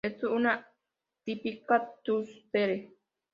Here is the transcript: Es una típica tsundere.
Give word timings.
Es 0.03 0.23
una 0.23 0.67
típica 1.23 1.93
tsundere. 2.03 2.91